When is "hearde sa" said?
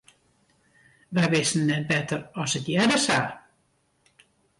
2.71-3.19